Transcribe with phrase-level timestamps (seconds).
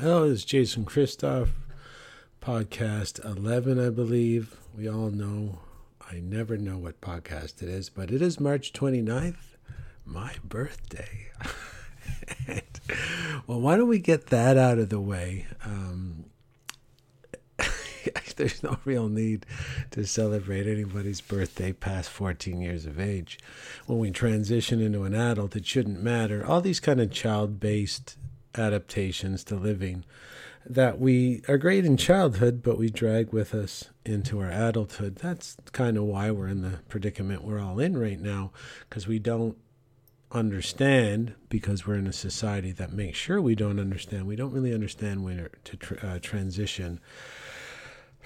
[0.00, 1.48] Hello, it's Jason Christoff,
[2.40, 4.56] podcast 11, I believe.
[4.76, 5.58] We all know,
[6.08, 9.56] I never know what podcast it is, but it is March 29th,
[10.04, 11.32] my birthday.
[12.46, 12.62] and,
[13.48, 15.48] well, why don't we get that out of the way?
[15.64, 16.26] Um,
[18.36, 19.46] there's no real need
[19.90, 23.40] to celebrate anybody's birthday past 14 years of age.
[23.86, 26.46] When we transition into an adult, it shouldn't matter.
[26.46, 28.16] All these kind of child based
[28.56, 30.04] adaptations to living
[30.66, 35.16] that we are great in childhood, but we drag with us into our adulthood.
[35.16, 38.52] That's kind of why we're in the predicament we're all in right now,
[38.88, 39.56] because we don't
[40.30, 44.26] understand, because we're in a society that makes sure we don't understand.
[44.26, 47.00] We don't really understand where to tr- uh, transition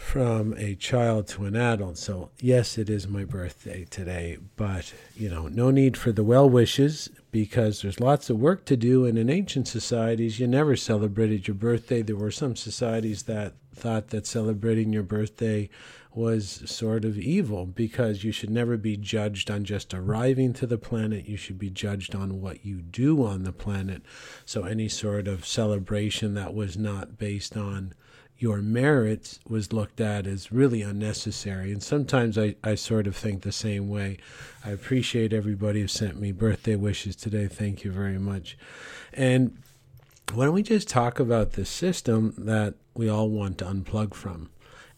[0.02, 1.96] from a child to an adult.
[1.96, 6.50] So, yes, it is my birthday today, but you know, no need for the well
[6.50, 9.06] wishes because there's lots of work to do.
[9.06, 12.02] And in ancient societies, you never celebrated your birthday.
[12.02, 15.70] There were some societies that thought that celebrating your birthday
[16.12, 20.76] was sort of evil because you should never be judged on just arriving to the
[20.76, 21.26] planet.
[21.26, 24.02] You should be judged on what you do on the planet.
[24.44, 27.94] So, any sort of celebration that was not based on
[28.42, 31.70] your merits was looked at as really unnecessary.
[31.70, 34.18] And sometimes I, I sort of think the same way.
[34.64, 37.46] I appreciate everybody who sent me birthday wishes today.
[37.46, 38.58] Thank you very much.
[39.12, 39.56] And
[40.34, 44.50] why don't we just talk about the system that we all want to unplug from?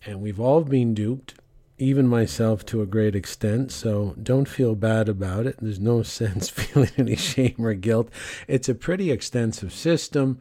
[0.06, 1.34] And we've all been duped,
[1.76, 3.72] even myself to a great extent.
[3.72, 5.58] So don't feel bad about it.
[5.60, 8.08] There's no sense feeling any shame or guilt.
[8.48, 10.40] It's a pretty extensive system.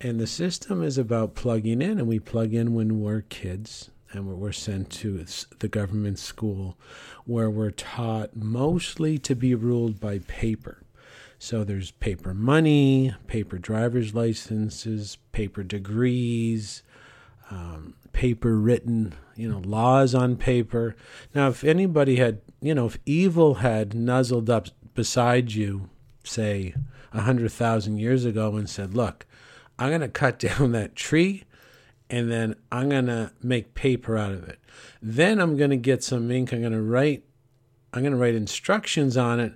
[0.00, 4.26] And the system is about plugging in, and we plug in when we're kids and
[4.26, 5.24] we're sent to
[5.58, 6.76] the government school
[7.24, 10.82] where we're taught mostly to be ruled by paper.
[11.38, 16.82] So there's paper money, paper driver's licenses, paper degrees,
[17.50, 20.96] um, paper written, you know, laws on paper.
[21.34, 25.90] Now, if anybody had, you know, if evil had nuzzled up beside you,
[26.24, 26.74] say,
[27.12, 29.26] a hundred thousand years ago and said, look,
[29.78, 31.44] I'm going to cut down that tree
[32.08, 34.58] and then I'm going to make paper out of it.
[35.02, 36.52] Then I'm going to get some ink.
[36.52, 37.24] I'm going to write
[37.92, 39.54] I'm going to write instructions on it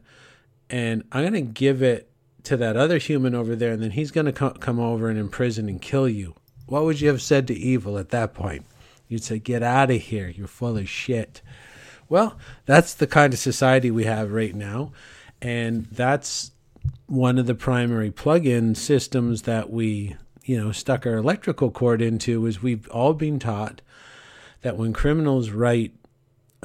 [0.71, 2.11] and I'm going to give it
[2.45, 5.19] to that other human over there and then he's going to co- come over and
[5.19, 6.35] imprison and kill you.
[6.67, 8.65] What would you have said to evil at that point?
[9.09, 10.29] You'd say, "Get out of here.
[10.29, 11.43] You're full of shit."
[12.09, 14.93] Well, that's the kind of society we have right now,
[15.43, 16.53] and that's
[17.07, 22.47] one of the primary plug-in systems that we you know stuck our electrical cord into
[22.47, 23.81] is we've all been taught
[24.63, 25.93] that when criminals write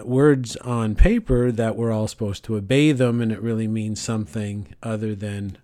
[0.03, 4.76] words on paper that we're all supposed to obey them and it really means something
[4.84, 5.58] other than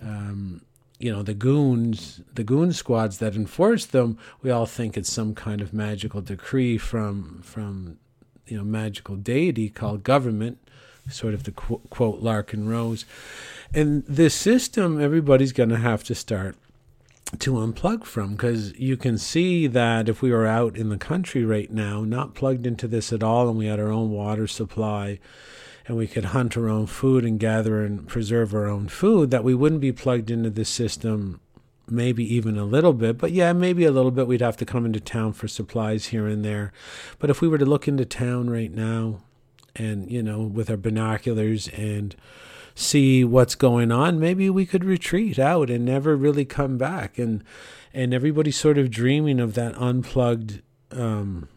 [0.00, 0.62] um,
[0.98, 4.16] you know the goons the goon squads that enforce them.
[4.40, 7.98] We all think it's some kind of magical decree from from
[8.46, 10.58] you know magical deity called government
[11.08, 13.04] sort of the qu- quote Larken Rose
[13.74, 16.56] and this system, everybody's going to have to start
[17.38, 21.44] to unplug from because you can see that if we were out in the country
[21.44, 25.18] right now, not plugged into this at all, and we had our own water supply
[25.86, 29.42] and we could hunt our own food and gather and preserve our own food, that
[29.42, 31.40] we wouldn't be plugged into this system
[31.88, 33.18] maybe even a little bit.
[33.18, 34.28] But yeah, maybe a little bit.
[34.28, 36.72] We'd have to come into town for supplies here and there.
[37.18, 39.22] But if we were to look into town right now
[39.76, 42.14] and, you know, with our binoculars and
[42.74, 47.18] see what's going on, maybe we could retreat out and never really come back.
[47.18, 47.44] And
[47.94, 51.48] and everybody's sort of dreaming of that unplugged um,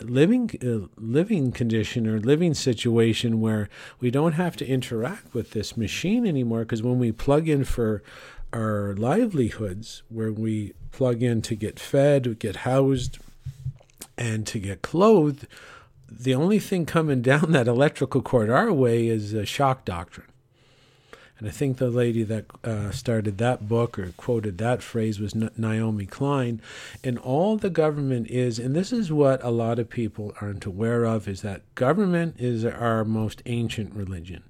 [0.00, 3.68] living uh, living condition or living situation where
[4.00, 6.60] we don't have to interact with this machine anymore.
[6.60, 8.02] Because when we plug in for
[8.52, 13.18] our livelihoods, where we plug in to get fed, get housed,
[14.16, 15.46] and to get clothed,
[16.08, 20.26] the only thing coming down that electrical cord our way is shock doctrine.
[21.38, 25.34] And I think the lady that uh, started that book or quoted that phrase was
[25.34, 26.62] Naomi Klein.
[27.04, 31.04] And all the government is, and this is what a lot of people aren't aware
[31.04, 34.44] of, is that government is our most ancient religion.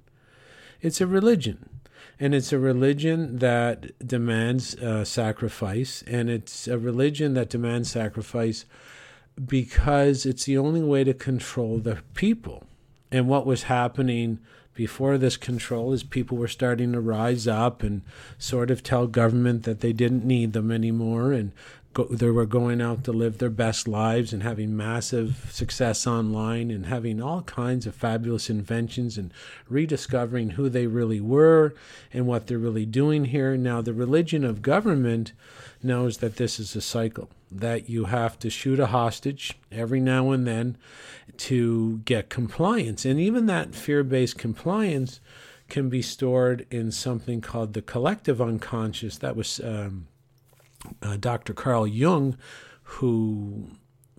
[0.81, 1.69] It's a religion.
[2.19, 6.05] And it's a religion that demands uh, sacrifice.
[6.07, 8.63] And it's a religion that demands sacrifice
[9.45, 12.63] because it's the only way to control the people.
[13.11, 14.39] And what was happening
[14.73, 18.03] before this control is people were starting to rise up and
[18.37, 21.51] sort of tell government that they didn't need them anymore and
[21.93, 26.71] go, they were going out to live their best lives and having massive success online
[26.71, 29.33] and having all kinds of fabulous inventions and
[29.69, 31.73] rediscovering who they really were
[32.13, 33.57] and what they're really doing here.
[33.57, 35.33] Now, the religion of government
[35.81, 40.31] knows that this is a cycle, that you have to shoot a hostage every now
[40.31, 40.77] and then
[41.37, 43.05] to get compliance.
[43.05, 45.19] And even that fear based compliance
[45.69, 49.17] can be stored in something called the collective unconscious.
[49.17, 49.59] That was.
[49.63, 50.07] Um,
[51.01, 51.53] uh, Dr.
[51.53, 52.37] Carl Jung,
[52.83, 53.67] who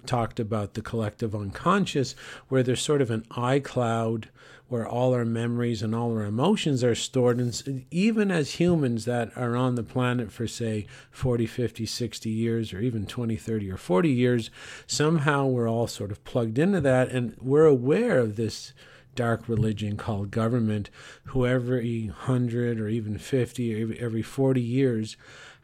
[0.06, 2.15] talked about the collective unconscious,
[2.49, 4.26] where there's sort of an iCloud
[4.69, 7.38] where all our memories and all our emotions are stored.
[7.38, 12.73] And even as humans that are on the planet for, say, 40, 50, 60 years,
[12.75, 14.50] or even 20, 30, or 40 years,
[14.87, 18.75] somehow we're all sort of plugged into that and we're aware of this
[19.15, 20.91] dark religion called government,
[21.25, 25.17] who every 100 or even 50 or every 40 years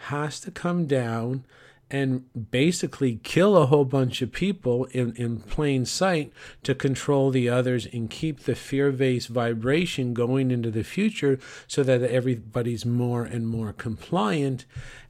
[0.04, 1.44] has to come down
[1.90, 7.48] and basically kill a whole bunch of people in, in plain sight to control the
[7.48, 13.24] others and keep the fear based vibration going into the future so that everybody's more
[13.24, 14.64] and more compliant.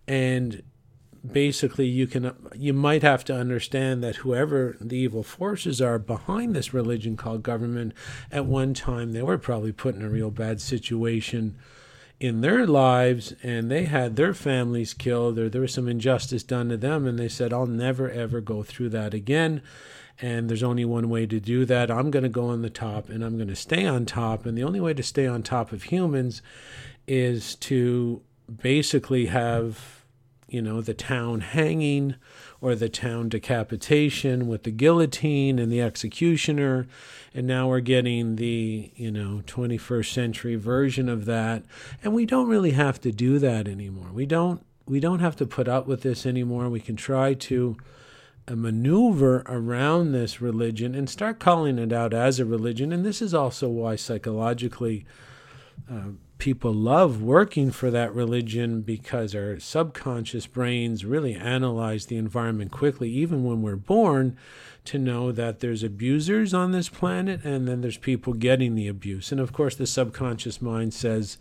[0.07, 0.63] And
[1.31, 6.55] basically you can you might have to understand that whoever the evil forces are behind
[6.55, 7.95] this religion called government
[8.31, 11.57] at one time they were probably put in a real bad situation
[12.21, 16.69] in their lives and they had their families killed or there was some injustice done
[16.69, 19.61] to them and they said I'll never ever go through that again
[20.21, 21.91] and there's only one way to do that.
[21.91, 24.47] I'm going to go on the top and I'm going to stay on top.
[24.47, 26.41] And the only way to stay on top of humans
[27.07, 28.23] is to
[28.63, 30.05] basically have
[30.49, 32.15] you know the town hanging
[32.61, 36.87] or the town decapitation with the guillotine and the executioner
[37.35, 41.65] and now we're getting the you know 21st century version of that.
[42.03, 44.11] And we don't really have to do that anymore.
[44.13, 46.69] We don't we don't have to put up with this anymore.
[46.69, 47.77] We can try to
[48.47, 52.93] uh, maneuver around this religion and start calling it out as a religion.
[52.93, 55.07] And this is also why psychologically
[55.91, 56.11] uh,
[56.45, 63.09] people love working for that religion because our subconscious brains really analyze the environment quickly,
[63.09, 64.37] even when we're born,
[64.85, 69.33] to know that there's abusers on this planet and then there's people getting the abuse.
[69.33, 71.39] And of course, the subconscious mind says,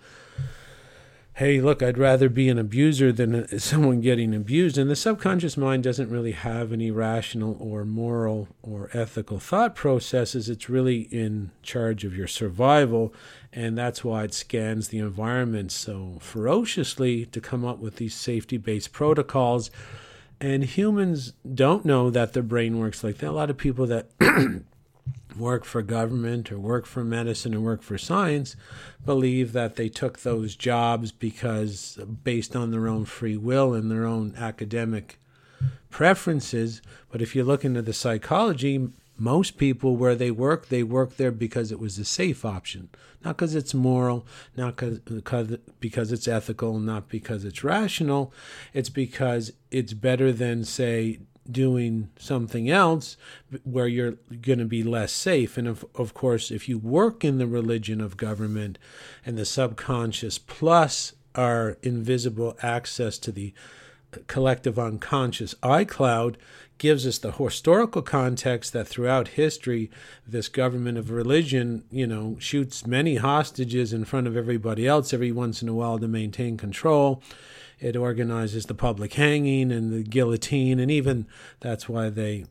[1.35, 4.77] hey, look, I'd rather be an abuser than someone getting abused.
[4.77, 10.47] And the subconscious mind doesn't really have any rational or moral or ethical thought processes.
[10.47, 13.13] It's really in charge of your survival.
[13.55, 18.57] And that's why it scans the environment so ferociously to come up with these safety
[18.57, 19.69] based protocols.
[20.41, 23.29] And humans don't know that their brain works like that.
[23.29, 24.09] A lot of people that
[25.37, 28.55] work for government or work for medicine or work for science
[29.05, 34.05] believe that they took those jobs because based on their own free will and their
[34.05, 35.19] own academic
[35.89, 41.17] preferences but if you look into the psychology most people where they work they work
[41.17, 42.89] there because it was a safe option
[43.23, 44.25] not because it's moral
[44.57, 48.33] not because because it's ethical not because it's rational
[48.73, 51.19] it's because it's better than say
[51.49, 53.17] doing something else
[53.63, 55.57] where you're going to be less safe.
[55.57, 58.77] And of, of course, if you work in the religion of government
[59.25, 63.53] and the subconscious plus our invisible access to the
[64.13, 66.35] uh, collective unconscious iCloud
[66.77, 69.89] gives us the historical context that throughout history
[70.27, 75.31] this government of religion you know shoots many hostages in front of everybody else every
[75.31, 77.21] once in a while to maintain control.
[77.79, 81.27] It organizes the public hanging and the guillotine, and even
[81.59, 82.45] that's why they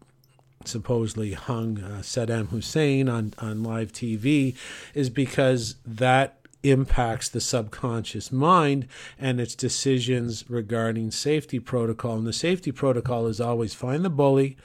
[0.64, 4.54] supposedly hung uh, Saddam Hussein on, on live TV,
[4.94, 8.86] is because that impacts the subconscious mind
[9.18, 12.16] and its decisions regarding safety protocol.
[12.16, 14.56] And the safety protocol is always find the bully,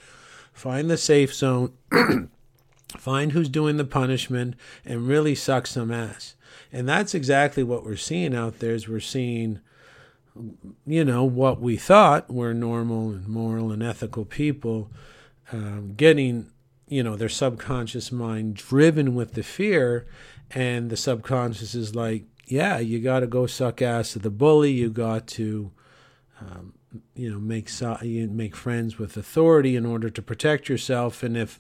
[0.54, 1.74] find the safe zone,
[2.98, 6.36] find who's doing the punishment, and really suck some ass.
[6.72, 8.74] And that's exactly what we're seeing out there.
[8.74, 9.62] Is we're seeing
[10.86, 14.90] you know, what we thought were normal and moral and ethical people
[15.52, 16.52] um, getting,
[16.88, 20.08] you know, their subconscious mind driven with the fear.
[20.52, 24.72] And the subconscious is like, yeah, you got to go suck ass to the bully.
[24.72, 25.72] You got to,
[26.40, 26.74] um,
[27.14, 31.24] you know, make so- you make friends with authority in order to protect yourself.
[31.24, 31.60] And if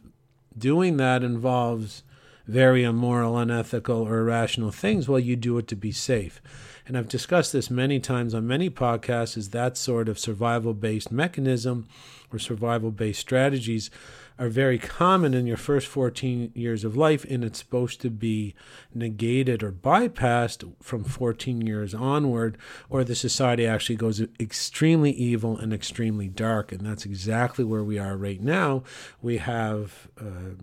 [0.58, 2.04] doing that involves
[2.48, 6.42] very immoral, unethical, or irrational things, well, you do it to be safe.
[6.88, 11.12] And I've discussed this many times on many podcasts, is that sort of survival based
[11.12, 11.88] mechanism
[12.32, 13.92] or survival based strategies
[14.40, 18.56] are very common in your first 14 years of life, and it's supposed to be
[18.94, 22.58] negated or bypassed from 14 years onward,
[22.90, 26.72] or the society actually goes extremely evil and extremely dark.
[26.72, 28.84] And that's exactly where we are right now.
[29.22, 30.54] We have uh,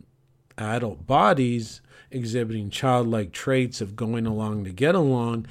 [0.57, 5.47] adult bodies exhibiting childlike traits of going along to get along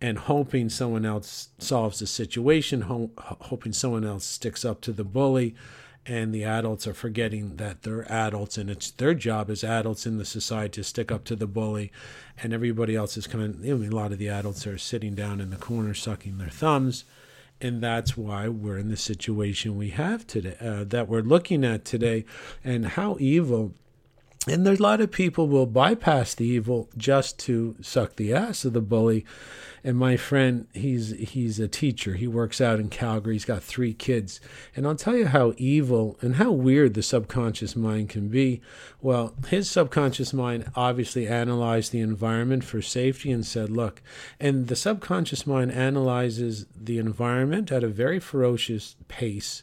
[0.00, 5.04] and hoping someone else solves the situation, ho- hoping someone else sticks up to the
[5.04, 5.54] bully
[6.06, 10.18] and the adults are forgetting that they're adults and it's their job as adults in
[10.18, 11.90] the society to stick up to the bully
[12.40, 15.14] and everybody else is kind of I mean, a lot of the adults are sitting
[15.14, 17.04] down in the corner sucking their thumbs
[17.60, 21.84] and that's why we're in the situation we have today uh, that we're looking at
[21.84, 22.24] today
[22.62, 23.74] and how evil
[24.48, 28.64] and there's a lot of people will bypass the evil just to suck the ass
[28.64, 29.24] of the bully
[29.86, 32.14] and my friend, he's he's a teacher.
[32.14, 33.36] He works out in Calgary.
[33.36, 34.40] He's got three kids.
[34.74, 38.60] And I'll tell you how evil and how weird the subconscious mind can be.
[39.00, 44.02] Well, his subconscious mind obviously analyzed the environment for safety and said, look,
[44.40, 49.62] and the subconscious mind analyzes the environment at a very ferocious pace.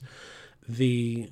[0.69, 1.31] The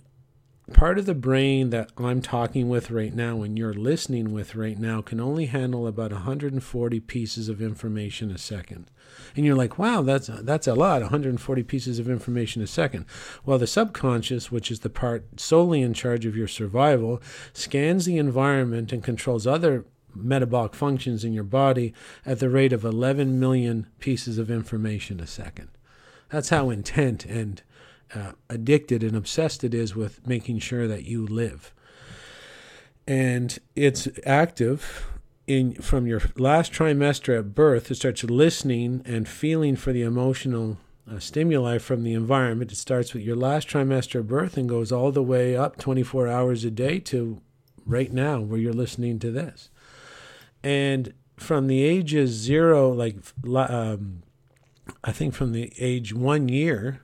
[0.72, 4.78] part of the brain that I'm talking with right now and you're listening with right
[4.78, 8.90] now can only handle about 140 pieces of information a second.
[9.36, 13.06] And you're like, wow, that's that's a lot, 140 pieces of information a second.
[13.46, 17.22] Well, the subconscious, which is the part solely in charge of your survival,
[17.54, 21.94] scans the environment and controls other metabolic functions in your body
[22.26, 25.70] at the rate of 11 million pieces of information a second.
[26.30, 27.62] That's how intent and
[28.14, 31.74] uh, addicted and obsessed it is with making sure that you live.
[33.08, 35.08] And it's active
[35.48, 37.92] in from your last trimester at birth.
[37.92, 40.78] It starts listening and feeling for the emotional
[41.10, 42.72] uh, stimuli from the environment.
[42.72, 46.28] It starts with your last trimester of birth and goes all the way up 24
[46.28, 47.42] hours a day to
[47.86, 49.70] right now where you're listening to this.
[50.64, 54.24] And from the ages zero, like um,
[55.04, 57.02] I think from the age one year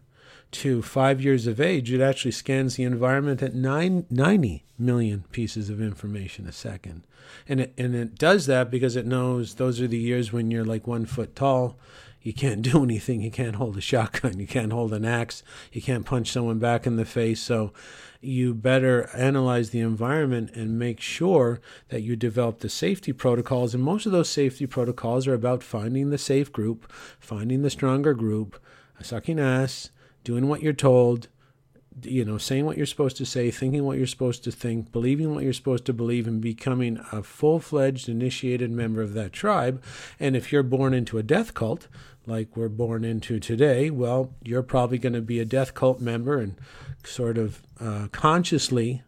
[0.51, 5.69] to five years of age, it actually scans the environment at nine, 90 million pieces
[5.69, 7.03] of information a second.
[7.47, 10.65] And it, and it does that because it knows those are the years when you're
[10.65, 11.77] like one foot tall.
[12.21, 13.21] You can't do anything.
[13.21, 14.39] You can't hold a shotgun.
[14.39, 15.43] You can't hold an axe.
[15.71, 17.41] You can't punch someone back in the face.
[17.41, 17.73] So
[18.21, 23.73] you better analyze the environment and make sure that you develop the safety protocols.
[23.73, 28.13] And most of those safety protocols are about finding the safe group, finding the stronger
[28.13, 28.59] group,
[29.01, 29.89] sucking ass,
[30.27, 31.29] doing what you're told,
[32.03, 35.33] you know, saying what you're supposed to say, thinking what you're supposed to think, believing
[35.33, 39.81] what you're supposed to believe, and becoming a full fledged initiated member of that tribe.
[40.19, 41.87] And if you're born into a death cult,
[42.25, 46.39] like we're born into today, well, you're probably going to be a death cult member
[46.39, 46.55] and
[47.05, 49.03] sort of uh, consciously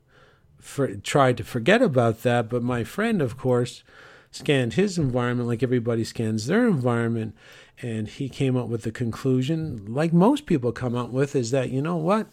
[0.57, 2.47] for, try to forget about that.
[2.47, 3.83] But my friend, of course,
[4.31, 7.35] scanned his environment like everybody scans their environment
[7.81, 11.69] and he came up with the conclusion, like most people come up with, is that,
[11.69, 12.27] you know what?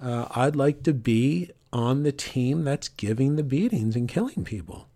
[0.00, 4.88] Uh, I'd like to be on the team that's giving the beatings and killing people.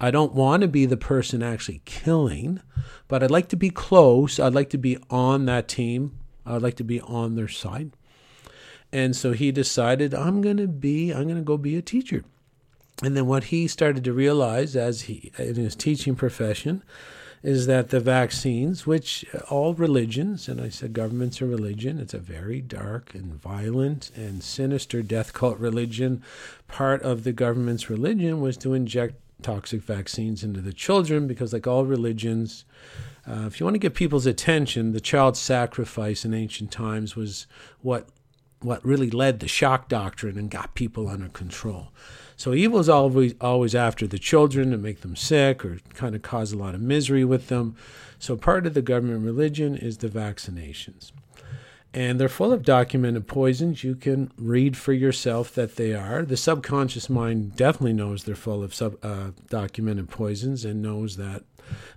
[0.00, 2.60] I don't want to be the person actually killing,
[3.08, 4.38] but I'd like to be close.
[4.38, 6.18] I'd like to be on that team.
[6.44, 7.92] I'd like to be on their side.
[8.92, 12.24] And so he decided, I'm going to be, I'm going to go be a teacher.
[13.02, 16.82] And then what he started to realize as he, in his teaching profession,
[17.46, 22.18] is that the vaccines, which all religions, and I said governments are religion, it's a
[22.18, 26.24] very dark and violent and sinister death cult religion.
[26.66, 31.68] Part of the government's religion was to inject toxic vaccines into the children because, like
[31.68, 32.64] all religions,
[33.28, 37.46] uh, if you want to get people's attention, the child sacrifice in ancient times was
[37.80, 38.08] what
[38.58, 41.92] what really led the shock doctrine and got people under control.
[42.36, 46.22] So evil is always always after the children to make them sick or kind of
[46.22, 47.76] cause a lot of misery with them.
[48.18, 51.12] So part of the government religion is the vaccinations.
[51.94, 53.82] And they're full of documented poisons.
[53.82, 56.26] You can read for yourself that they are.
[56.26, 61.44] The subconscious mind definitely knows they're full of sub, uh, documented poisons and knows that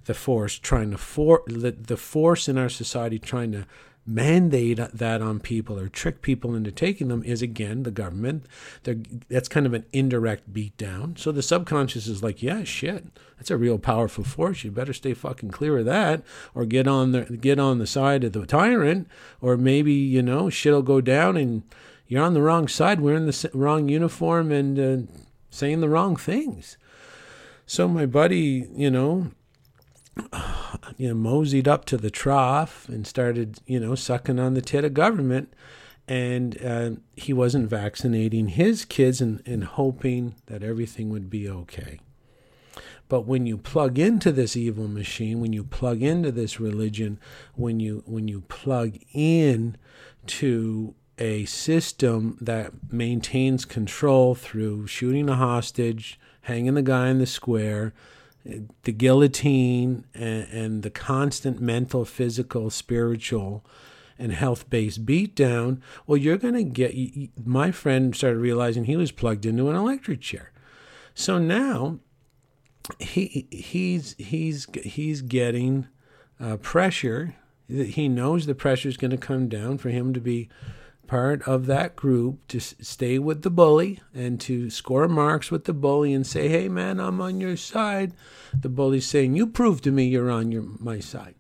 [0.06, 3.66] the force trying to for the, the force in our society trying to
[4.10, 8.46] mandate that on people or trick people into taking them is again the government.
[8.84, 8.98] They're,
[9.30, 11.18] that's kind of an indirect beatdown.
[11.18, 13.06] So the subconscious is like, yeah, shit,
[13.38, 14.64] that's a real powerful force.
[14.64, 16.24] You better stay fucking clear of that,
[16.56, 19.08] or get on the get on the side of the tyrant,
[19.42, 21.64] or maybe you know shit'll go down and
[22.08, 25.12] you're on the wrong side, wearing the wrong uniform and uh,
[25.52, 26.78] saying the wrong things.
[27.68, 29.30] So my buddy, you know,
[30.98, 34.84] you know, moseyed up to the trough and started, you know, sucking on the tit
[34.84, 35.54] of government.
[36.08, 42.00] And uh, he wasn't vaccinating his kids and, and hoping that everything would be okay.
[43.08, 47.20] But when you plug into this evil machine, when you plug into this religion,
[47.56, 49.78] when you when you plug in
[50.28, 57.26] to a system that maintains control through shooting a hostage, hanging the guy in the
[57.26, 57.94] square,
[58.46, 63.66] the guillotine, and, and the constant mental, physical, spiritual,
[64.18, 66.96] and health based beatdown, well, you're going to get.
[67.46, 70.52] My friend started realizing he was plugged into an electric chair.
[71.14, 72.00] So now
[73.00, 75.88] he he's he's he's getting
[76.40, 77.36] uh, pressure.
[77.68, 80.50] He knows the pressure is going to come down for him to be
[81.10, 85.74] part of that group to stay with the bully and to score marks with the
[85.74, 88.14] bully and say, "Hey, man, I'm on your side."
[88.54, 91.34] The bully's saying, "You prove to me you're on your my side.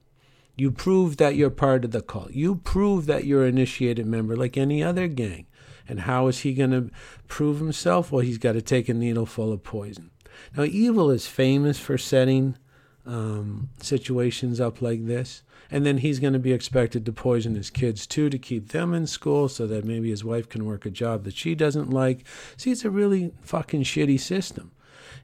[0.57, 2.33] You prove that you're part of the cult.
[2.33, 5.45] You prove that you're an initiated member, like any other gang."
[5.88, 6.89] And how is he going to
[7.27, 8.11] prove himself?
[8.11, 10.09] Well, he's got to take a needle full of poison.
[10.57, 12.57] Now, evil is famous for setting
[13.05, 15.43] um, situations up like this.
[15.71, 18.93] And then he's going to be expected to poison his kids too to keep them
[18.93, 22.25] in school so that maybe his wife can work a job that she doesn't like.
[22.57, 24.71] See, it's a really fucking shitty system.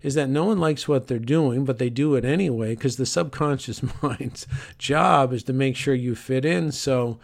[0.04, 3.08] Is that no one likes what they're doing, but they do it anyway because the
[3.08, 4.46] subconscious mind's
[4.78, 6.72] job is to make sure you fit in.
[6.72, 7.18] So,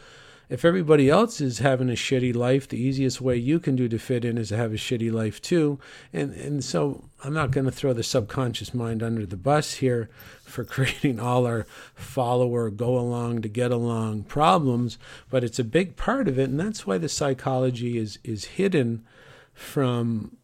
[0.52, 3.98] if everybody else is having a shitty life, the easiest way you can do to
[3.98, 5.80] fit in is to have a shitty life too.
[6.12, 10.10] And and so I'm not going to throw the subconscious mind under the bus here
[10.44, 11.66] for creating all our
[11.96, 14.98] follower go along to get along problems,
[15.30, 19.06] but it's a big part of it, and that's why the psychology is is hidden
[19.54, 20.36] from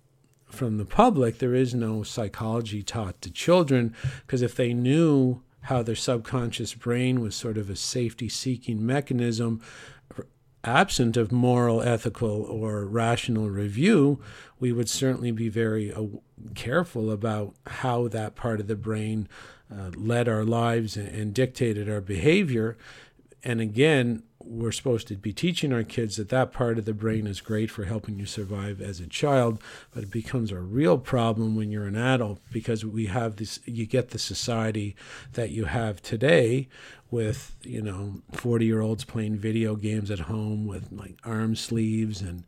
[0.45, 1.39] from the public.
[1.39, 3.93] There is no psychology taught to children
[4.25, 9.61] because if they knew how their subconscious brain was sort of a safety seeking mechanism
[10.67, 14.19] absent of moral, ethical, or rational review,
[14.59, 16.03] we would certainly be very uh,
[16.55, 19.29] careful about how that part of the brain
[19.71, 22.77] uh, led our lives and, and dictated our behavior.
[23.47, 27.25] And again, we're supposed to be teaching our kids that that part of the brain
[27.25, 29.63] is great for helping you survive as a child,
[29.93, 33.85] but it becomes a real problem when you're an adult because we have this, you
[33.85, 34.97] get the society
[35.31, 36.67] that you have today
[37.09, 42.19] with, you know, 40 year olds playing video games at home with like arm sleeves
[42.19, 42.43] and,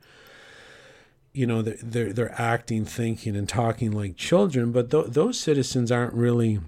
[1.32, 5.94] you know, they're, they're, they're acting, thinking, and talking like children, but th- those citizens
[5.94, 6.60] aren't really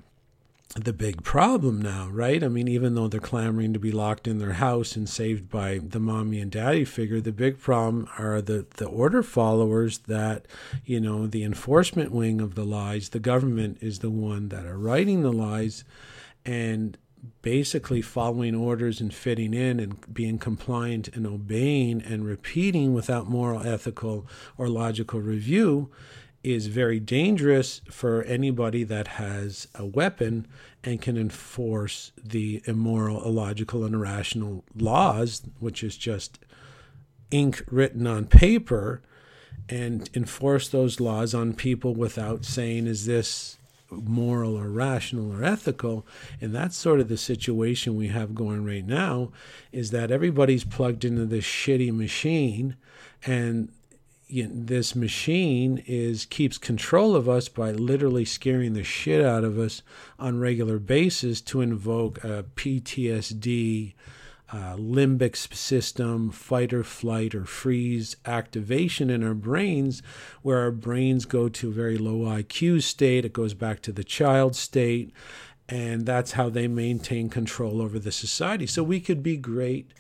[0.76, 2.42] the big problem now, right?
[2.44, 5.80] I mean, even though they're clamoring to be locked in their house and saved by
[5.84, 10.46] the mommy and daddy figure, the big problem are the, the order followers that,
[10.86, 14.78] you know, the enforcement wing of the lies, the government is the one that are
[14.78, 15.84] writing the lies
[16.46, 16.98] and
[17.42, 23.62] basically following orders and fitting in and being compliant and obeying and repeating without moral,
[23.62, 24.26] ethical,
[24.58, 25.92] or logical review
[26.44, 30.48] is very dangerous for anybody that has a weapon
[30.84, 36.40] and can enforce the immoral, illogical, and irrational laws, which is just
[37.30, 39.02] ink written on paper,
[39.70, 43.58] and enforce those laws on people without saying, is this
[43.92, 46.06] moral or rational or ethical?
[46.40, 49.32] And that's sort of the situation we have going right now
[49.72, 52.76] is that everybody's plugged into this shitty machine
[53.26, 53.70] and
[54.32, 59.44] you know, this machine is keeps control of us by literally scaring the shit out
[59.44, 59.82] of us
[60.18, 63.94] on regular basis to invoke a PTSD,
[64.54, 70.02] uh, limbic system, fight or flight or freeze activation in our brains,
[70.42, 73.26] where our brains go to a very low IQ state.
[73.26, 75.12] It goes back to the child state,
[75.68, 78.66] and that's how they maintain control over the society.
[78.66, 79.92] So we could be great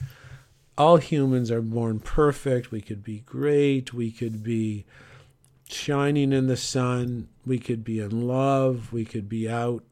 [0.82, 2.72] all humans are born perfect.
[2.72, 3.94] We could be great.
[3.94, 4.84] We could be
[5.70, 7.28] shining in the sun.
[7.46, 8.91] We could be in love.
[8.91, 9.84] We could be out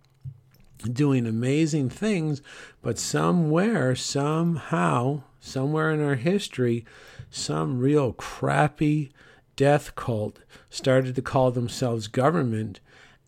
[0.79, 2.41] doing amazing things.
[2.81, 6.85] But somewhere, somehow, somewhere in our history,
[7.29, 9.11] some real crappy
[9.55, 10.39] death cult
[10.71, 12.79] started to call themselves government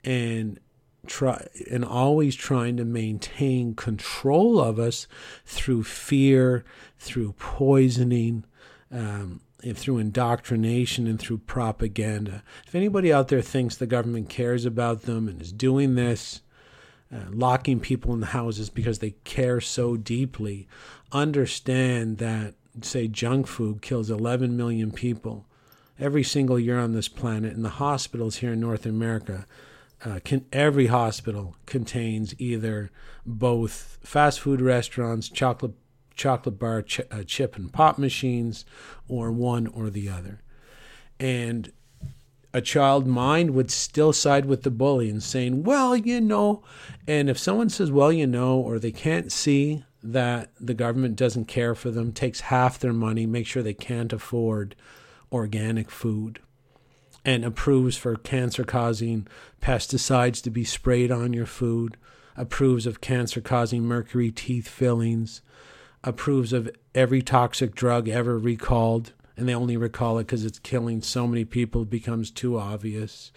[0.04, 0.60] and
[1.08, 5.08] try and always trying to maintain control of us
[5.46, 6.64] through fear,
[7.00, 8.46] through poisoning,
[8.92, 9.42] um,
[9.74, 12.44] through indoctrination and through propaganda.
[12.68, 16.42] If anybody out there thinks the government cares about them and is doing this,
[17.14, 20.68] uh, locking people in the houses because they care so deeply,
[21.12, 25.46] understand that, say, junk food kills 11 million people
[26.00, 29.46] every single year on this planet, and the hospitals here in North America
[30.04, 32.92] uh, can, every hospital contains either
[33.26, 35.74] both fast food restaurants, chocolate
[36.16, 38.66] chocolate bar, ch- uh, chip and pop machines,
[39.08, 40.42] or one or the other.
[41.20, 41.72] And
[42.54, 46.64] a child mind would still side with the bully and saying, well, you know,
[47.08, 51.46] and if someone says, well, you know, or they can't see that the government doesn't
[51.46, 54.76] care for them, takes half their money, make sure they can't afford
[55.32, 56.40] organic food,
[57.24, 59.28] and approves for cancer causing
[59.62, 61.98] pesticides to be sprayed on your food,
[62.36, 65.42] approves of cancer causing mercury teeth fillings,
[66.04, 71.02] approves of every toxic drug ever recalled and they only recall it because it's killing
[71.02, 73.32] so many people, it becomes too obvious.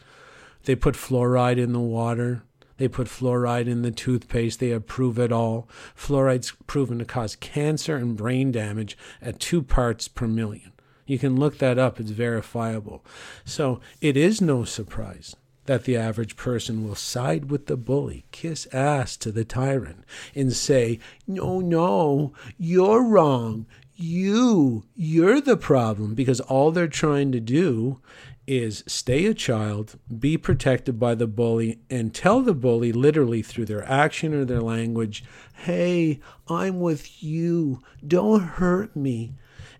[0.65, 2.43] They put fluoride in the water.
[2.77, 4.61] They put fluoride in the toothpaste.
[4.61, 5.67] They approve it all.
[5.97, 10.73] Fluoride's proven to cause cancer and brain damage at two parts per million.
[11.07, 13.05] You can look that up, it's verifiable.
[13.45, 15.37] So it is no surprise
[15.67, 20.53] that the average person will side with the bully, kiss ass to the tyrant, and
[20.53, 28.01] say, No, no, you're wrong you you're the problem because all they're trying to do
[28.47, 33.65] is stay a child, be protected by the bully, and tell the bully literally through
[33.65, 37.81] their action or their language, hey, I'm with you.
[38.07, 39.33] Don't hurt me.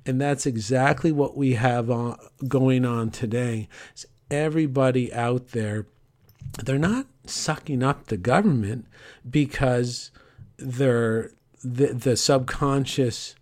[0.07, 3.69] And that's exactly what we have on, going on today.
[4.31, 5.87] Everybody out there,
[6.63, 8.87] they're not sucking up the government
[9.29, 10.11] because
[10.59, 13.35] they're the, the subconscious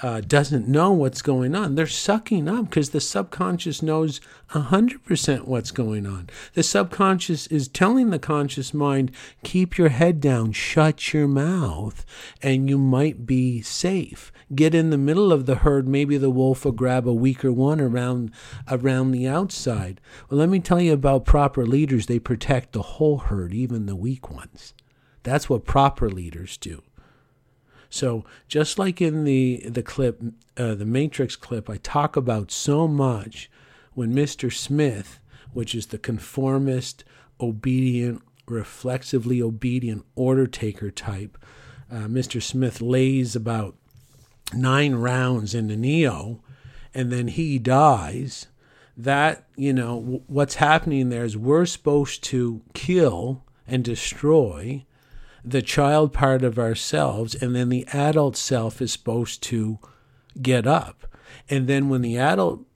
[0.00, 1.74] uh, doesn't know what's going on.
[1.74, 6.30] They're sucking up because the subconscious knows 100% what's going on.
[6.54, 9.10] The subconscious is telling the conscious mind,
[9.42, 12.06] keep your head down, shut your mouth,
[12.42, 14.30] and you might be safe.
[14.54, 15.88] Get in the middle of the herd.
[15.88, 18.30] Maybe the wolf will grab a weaker one around,
[18.70, 20.00] around the outside.
[20.30, 22.06] Well, let me tell you about proper leaders.
[22.06, 24.74] They protect the whole herd, even the weak ones.
[25.24, 26.82] That's what proper leaders do.
[27.90, 30.20] So just like in the the clip,
[30.56, 33.50] uh, the Matrix clip, I talk about so much
[33.94, 34.52] when Mr.
[34.52, 35.20] Smith,
[35.52, 37.04] which is the conformist,
[37.40, 41.38] obedient, reflexively obedient order taker type,
[41.90, 42.42] uh, Mr.
[42.42, 43.74] Smith lays about
[44.52, 46.40] nine rounds into Neo,
[46.94, 48.46] and then he dies.
[48.96, 54.84] That you know w- what's happening there is we're supposed to kill and destroy
[55.44, 59.78] the child part of ourselves, and then the adult self is supposed to
[60.40, 61.06] get up.
[61.48, 62.66] And then when the adult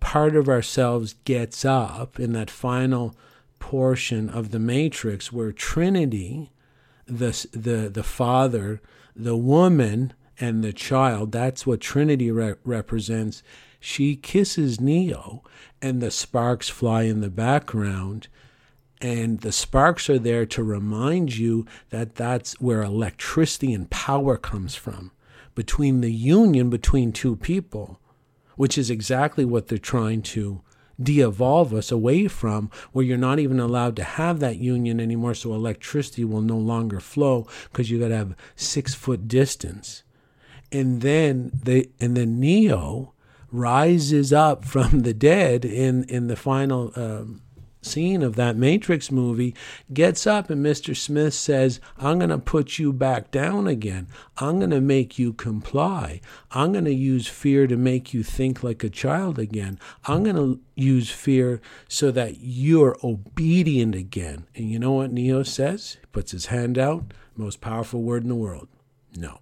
[0.00, 3.14] part of ourselves gets up in that final
[3.58, 6.50] portion of the matrix where Trinity,
[7.06, 8.80] the, the, the father,
[9.14, 13.42] the woman, and the child, that's what Trinity re- represents.
[13.78, 15.42] She kisses Neo,
[15.82, 18.28] and the sparks fly in the background
[19.00, 24.74] and the sparks are there to remind you that that's where electricity and power comes
[24.74, 25.12] from
[25.54, 28.00] between the union between two people,
[28.56, 30.62] which is exactly what they're trying to
[31.02, 35.34] de evolve us away from, where you're not even allowed to have that union anymore.
[35.34, 40.02] So electricity will no longer flow because you got to have six foot distance.
[40.70, 43.14] And then they, and then Neo
[43.50, 47.42] rises up from the dead in, in the final, um,
[47.82, 49.54] scene of that Matrix movie
[49.92, 50.96] gets up and Mr.
[50.96, 54.08] Smith says, I'm going to put you back down again.
[54.36, 56.20] I'm going to make you comply.
[56.50, 59.78] I'm going to use fear to make you think like a child again.
[60.04, 64.46] I'm going to use fear so that you're obedient again.
[64.54, 65.98] And you know what Neo says?
[66.00, 68.68] He puts his hand out, most powerful word in the world.
[69.16, 69.40] No.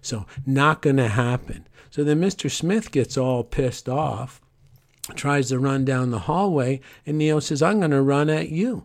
[0.00, 1.66] So, not going to happen.
[1.90, 2.50] So then Mr.
[2.50, 4.40] Smith gets all pissed off
[5.14, 8.84] tries to run down the hallway, and Neo says, I'm going to run at you.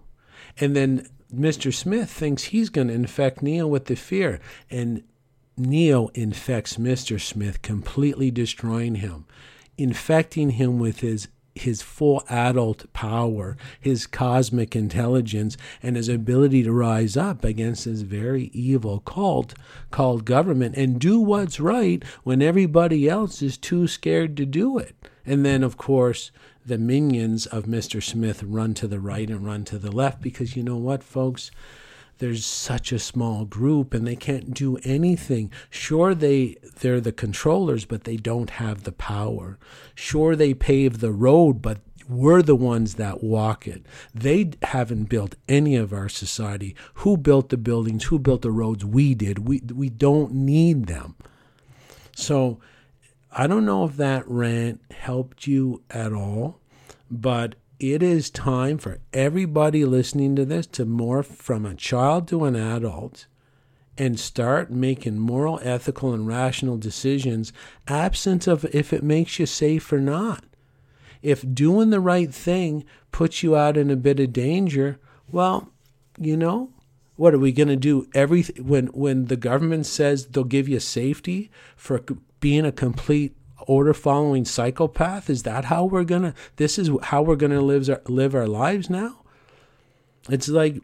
[0.59, 1.73] And then Mr.
[1.73, 4.39] Smith thinks he's going to infect Neo with the fear.
[4.69, 5.03] And
[5.57, 7.19] Neo infects Mr.
[7.19, 9.25] Smith, completely destroying him,
[9.77, 16.71] infecting him with his his full adult power, his cosmic intelligence, and his ability to
[16.71, 19.53] rise up against this very evil cult
[19.91, 24.95] called government and do what's right when everybody else is too scared to do it.
[25.25, 26.31] And then, of course,
[26.65, 28.01] the minions of Mr.
[28.01, 31.51] Smith run to the right and run to the left because you know what, folks?
[32.19, 35.51] There's such a small group and they can't do anything.
[35.69, 39.57] Sure, they, they're the controllers, but they don't have the power.
[39.95, 43.85] Sure, they pave the road, but we're the ones that walk it.
[44.13, 46.75] They haven't built any of our society.
[46.95, 48.05] Who built the buildings?
[48.05, 48.85] Who built the roads?
[48.85, 49.47] We did.
[49.47, 51.15] We, we don't need them.
[52.15, 52.59] So,
[53.35, 56.59] I don't know if that rant helped you at all,
[57.09, 62.45] but it is time for everybody listening to this to morph from a child to
[62.45, 63.25] an adult
[63.97, 67.51] and start making moral, ethical, and rational decisions,
[67.87, 70.43] absent of if it makes you safe or not.
[71.23, 74.99] If doing the right thing puts you out in a bit of danger,
[75.31, 75.71] well,
[76.19, 76.69] you know,
[77.15, 78.07] what are we going to do?
[78.13, 81.99] Everything when when the government says they'll give you safety for
[82.43, 83.33] being a complete
[83.67, 85.29] order following psychopath?
[85.29, 86.33] Is that how we're gonna?
[86.57, 89.21] This is how we're gonna live our, live our lives now.
[90.29, 90.81] It's like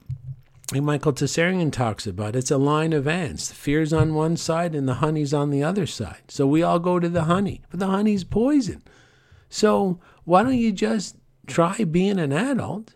[0.74, 3.50] Michael Tsarion talks about, it's a line of ants.
[3.50, 6.22] The fear's on one side and the honey's on the other side.
[6.30, 8.82] So we all go to the honey, but the honey's poison.
[9.50, 12.96] So why don't you just try being an adult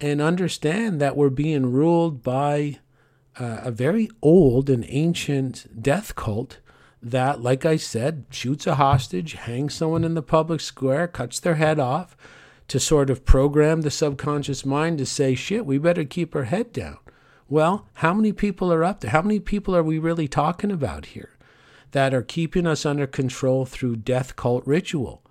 [0.00, 2.78] and understand that we're being ruled by
[3.38, 6.58] uh, a very old and ancient death cult
[7.10, 11.54] that, like I said, shoots a hostage, hangs someone in the public square, cuts their
[11.54, 12.16] head off,
[12.68, 16.72] to sort of program the subconscious mind to say, shit, we better keep our head
[16.72, 16.98] down.
[17.48, 19.12] Well, how many people are up there?
[19.12, 21.30] How many people are we really talking about here
[21.92, 25.22] that are keeping us under control through death cult ritual?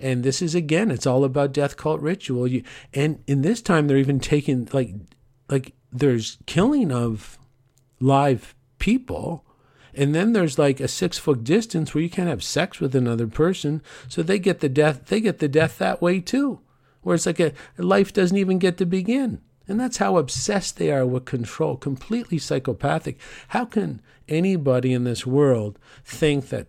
[0.00, 2.48] And this is again, it's all about death cult ritual.
[2.48, 4.90] You, and in this time, they're even taking like,
[5.48, 7.38] like there's killing of
[8.00, 9.43] live people,
[9.96, 13.26] and then there's like a six foot distance where you can't have sex with another
[13.26, 15.06] person, so they get the death.
[15.06, 16.60] They get the death that way too
[17.04, 19.40] where it's like a life doesn't even get to begin.
[19.68, 23.18] And that's how obsessed they are with control, completely psychopathic.
[23.48, 26.66] How can anybody in this world think that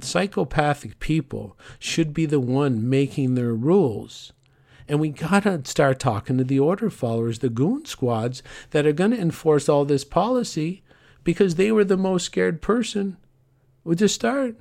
[0.00, 4.32] psychopathic people should be the one making their rules?
[4.88, 9.16] And we gotta start talking to the order followers, the goon squads that are gonna
[9.16, 10.84] enforce all this policy
[11.26, 13.16] because they were the most scared person
[13.84, 14.56] to start.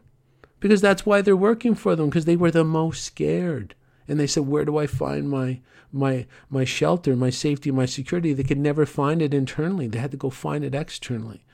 [0.59, 3.75] Because that's why they're working for them, because they were the most scared
[4.07, 8.33] and they said, "Where do I find my my my shelter, my safety, my security?"
[8.33, 9.87] They could never find it internally.
[9.87, 11.45] They had to go find it externally.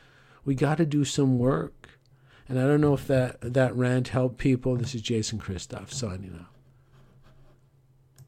[0.45, 1.89] We got to do some work.
[2.47, 4.77] And I don't know if that that rant helped people.
[4.77, 6.50] This is Jason Christoff signing out.